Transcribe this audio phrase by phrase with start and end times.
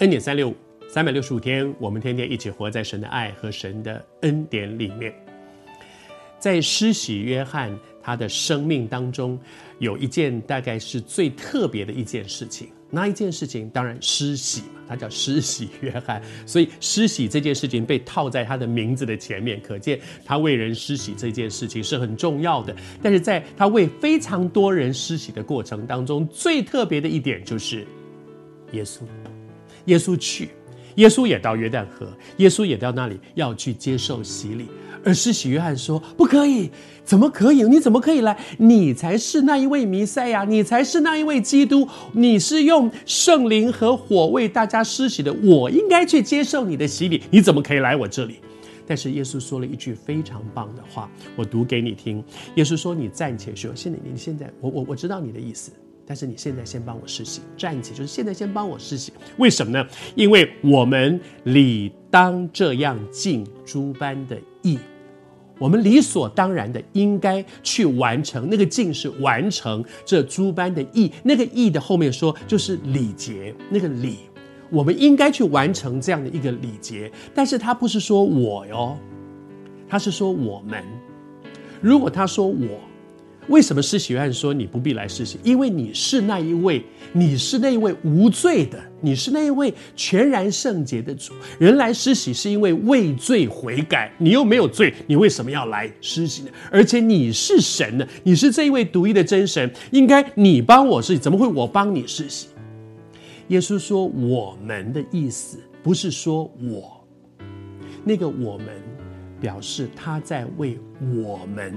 [0.00, 0.56] 恩典三六五，
[0.88, 5.14] 三百六十五天，我们天天一起活在神的爱和神的恩典里面。
[6.36, 7.72] 在施洗约翰
[8.02, 9.38] 他的生命当中，
[9.78, 12.70] 有一件大概是最特别的一件事情。
[12.90, 13.70] 那一件事情？
[13.70, 22.74] 当然施洗嘛，他叫施洗约翰，所以施洗这件事情被套在他的名字的前面，可见他为人施洗这件事情是很重要的。
[23.00, 27.86] 但是在他为非常多人施洗的过程当中，最特别的一点就是
[28.72, 29.00] 耶稣，
[29.86, 30.50] 耶稣去。
[30.96, 32.06] 耶稣也到约旦河，
[32.36, 34.66] 耶稣也到那里要去接受洗礼，
[35.02, 36.70] 而施洗约翰说：“不可以，
[37.04, 37.64] 怎么可以？
[37.64, 38.38] 你怎么可以来？
[38.58, 48.36] 你才是那一位弥赛亚，你才是那一位基督，你是用圣灵和火为大家施洗的，我应该去接受你的洗礼，你怎么可以来我这里？”
[48.86, 52.22] 但是耶稣说了一句非常棒的话，我读给你听。
[52.54, 55.72] 耶稣说：“你暂且说，现在你现在，我我我知道你的意思。”
[56.06, 59.12] 但是你现在先帮我施洗，站起，就是现在先帮我施洗。
[59.38, 59.86] 为什么呢？
[60.14, 64.78] 因为我们理当这样尽诸般的义，
[65.58, 71.10] 我们理所当然的应该去完成那个尽是完成这诸般的义。
[71.22, 74.18] 那个义的后面说就是礼节，那个礼，
[74.70, 77.10] 我们应该去完成这样的一个礼节。
[77.34, 78.98] 但是他不是说我哟，
[79.88, 80.84] 他是说我们。
[81.80, 82.78] 如果他说我。
[83.48, 85.38] 为什么施洗约说你不必来施洗？
[85.42, 91.34] 因为你是那一位，你是那一位无罪的，你是那一位全然圣洁的主。
[91.58, 96.48] 人来施洗是因为畏罪悔改，你又没有罪，你为什么要来施洗呢？
[96.70, 102.48] 而且你是神呢，你是这一位独一的真神，应该你帮我施洗，怎么会我帮你施洗？
[103.48, 107.06] 耶稣说我们的意思不是说我，
[108.02, 108.68] 那个我们
[109.38, 110.78] 表示他在为
[111.22, 111.76] 我们。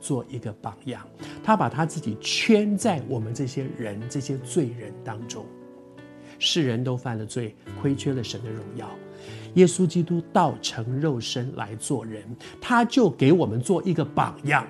[0.00, 1.06] 做一个榜样，
[1.42, 5.44] 他把他自己圈在我们这些人、这些罪人当中。
[6.38, 8.88] 世人都犯了罪，亏缺了神的荣耀。
[9.54, 12.22] 耶稣基督道成肉身来做人，
[12.60, 14.64] 他就给我们做一个榜样。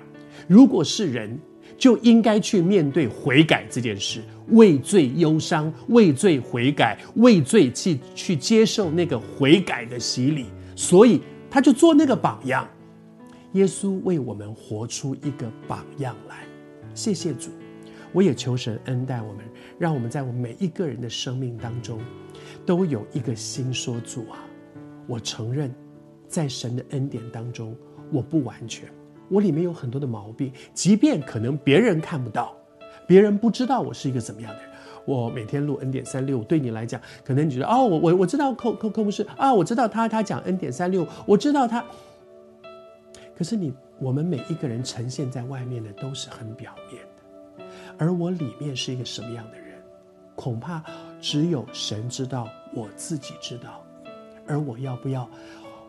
[0.47, 1.37] 如果是人，
[1.77, 10.47] 就应该去面对悔改这件事，畏罪忧伤，畏罪悔改，畏罪去去接受那个悔改的洗礼。
[10.75, 12.67] 所以他就做那个榜样。
[13.53, 16.43] 耶稣为我们活出一个榜样来，
[16.93, 17.49] 谢谢主。
[18.11, 19.43] 我也求神恩待我们，
[19.79, 21.99] 让我们在我们每一个人的生命当中，
[22.63, 24.45] 都有一个心说：主啊，
[25.07, 25.73] 我承认，
[26.27, 27.75] 在神的恩典当中，
[28.11, 28.87] 我不完全，
[29.29, 32.55] 我里面有很多的毛病，即便可能别人看不到，
[33.07, 34.69] 别人不知道我是一个怎么样的人。
[35.05, 41.83] 我每天录恩典三六，对你来讲，可能你觉得哦，我我我知道寇寇寇牧师啊，我知道他他讲恩典三六，我知道他。
[43.39, 47.63] 可是你，我们每一个人呈现在外面的都是很表面的，
[47.97, 49.81] 而我里面是一个什么样的人，
[50.35, 50.83] 恐怕
[51.21, 53.81] 只有神知道，我自己知道。
[54.45, 55.25] 而我要不要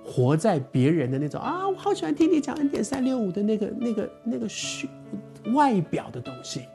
[0.04, 1.68] 活在别人的那种啊？
[1.68, 4.88] 我好喜欢听你讲恩典三六五的那个、那个、那个虚
[5.52, 6.66] 外表的东西，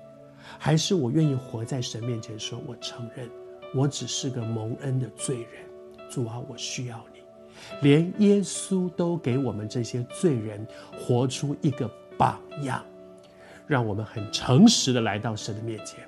[0.59, 3.29] 还是我愿意活在神面前说，我承认
[3.73, 7.14] 我只是个蒙恩的罪人，主啊，我需要你。
[7.81, 10.65] 连耶稣都给我们这些罪人
[10.99, 12.83] 活出一个榜样，
[13.67, 15.99] 让我们很诚实的来到神的面前，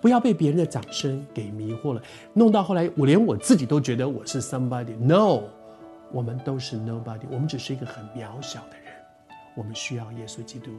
[0.00, 2.02] 不要被别人的掌声给迷惑了，
[2.32, 4.96] 弄到后来我连我自己都觉得我是 somebody。
[4.98, 5.44] No，
[6.12, 8.92] 我们都是 nobody，我们只是一个很渺小的人，
[9.56, 10.70] 我们需要耶稣基督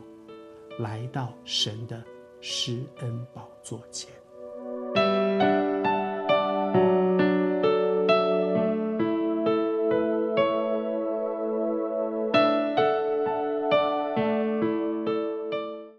[0.79, 2.01] 来到神的
[2.39, 4.09] 施恩宝座前。